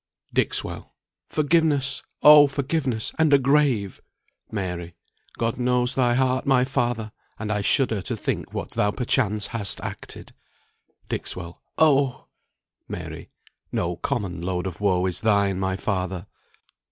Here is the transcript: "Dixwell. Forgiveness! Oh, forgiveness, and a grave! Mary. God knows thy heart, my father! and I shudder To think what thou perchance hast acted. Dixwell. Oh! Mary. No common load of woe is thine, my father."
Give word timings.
"Dixwell. 0.33 0.95
Forgiveness! 1.29 2.01
Oh, 2.23 2.47
forgiveness, 2.47 3.11
and 3.19 3.31
a 3.31 3.37
grave! 3.37 4.01
Mary. 4.49 4.95
God 5.37 5.59
knows 5.59 5.93
thy 5.93 6.15
heart, 6.15 6.47
my 6.47 6.65
father! 6.65 7.11
and 7.37 7.51
I 7.51 7.61
shudder 7.61 8.01
To 8.01 8.17
think 8.17 8.51
what 8.51 8.71
thou 8.71 8.89
perchance 8.89 9.45
hast 9.45 9.79
acted. 9.81 10.33
Dixwell. 11.07 11.61
Oh! 11.77 12.25
Mary. 12.87 13.29
No 13.71 13.95
common 13.95 14.41
load 14.41 14.65
of 14.65 14.81
woe 14.81 15.05
is 15.05 15.21
thine, 15.21 15.59
my 15.59 15.75
father." 15.77 16.25